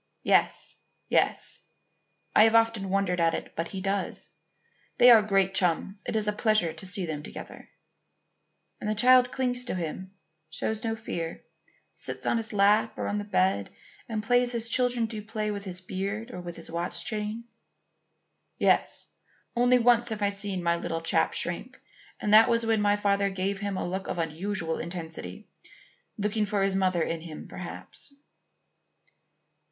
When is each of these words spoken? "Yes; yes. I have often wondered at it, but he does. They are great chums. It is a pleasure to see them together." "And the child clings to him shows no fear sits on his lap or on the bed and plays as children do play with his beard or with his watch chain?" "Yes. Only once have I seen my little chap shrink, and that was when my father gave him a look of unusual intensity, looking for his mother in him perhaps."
"Yes; 0.23 0.77
yes. 1.09 1.59
I 2.35 2.45
have 2.45 2.55
often 2.55 2.89
wondered 2.89 3.19
at 3.19 3.35
it, 3.35 3.55
but 3.55 3.67
he 3.67 3.81
does. 3.81 4.31
They 4.97 5.11
are 5.11 5.21
great 5.21 5.53
chums. 5.53 6.01
It 6.07 6.15
is 6.15 6.27
a 6.27 6.33
pleasure 6.33 6.73
to 6.73 6.87
see 6.87 7.05
them 7.05 7.21
together." 7.21 7.69
"And 8.79 8.89
the 8.89 8.95
child 8.95 9.31
clings 9.31 9.63
to 9.65 9.75
him 9.75 10.11
shows 10.49 10.83
no 10.83 10.95
fear 10.95 11.43
sits 11.93 12.25
on 12.25 12.37
his 12.37 12.51
lap 12.51 12.97
or 12.97 13.05
on 13.07 13.19
the 13.19 13.23
bed 13.23 13.69
and 14.09 14.23
plays 14.23 14.55
as 14.55 14.69
children 14.69 15.05
do 15.05 15.21
play 15.21 15.51
with 15.51 15.65
his 15.65 15.81
beard 15.81 16.31
or 16.31 16.41
with 16.41 16.55
his 16.55 16.71
watch 16.71 17.05
chain?" 17.05 17.43
"Yes. 18.57 19.05
Only 19.55 19.77
once 19.77 20.09
have 20.09 20.23
I 20.23 20.29
seen 20.29 20.63
my 20.63 20.77
little 20.77 21.01
chap 21.01 21.33
shrink, 21.33 21.79
and 22.19 22.33
that 22.33 22.49
was 22.49 22.65
when 22.65 22.81
my 22.81 22.95
father 22.95 23.29
gave 23.29 23.59
him 23.59 23.77
a 23.77 23.87
look 23.87 24.07
of 24.07 24.17
unusual 24.17 24.79
intensity, 24.79 25.47
looking 26.17 26.47
for 26.47 26.63
his 26.63 26.75
mother 26.75 27.03
in 27.03 27.21
him 27.21 27.47
perhaps." 27.47 28.15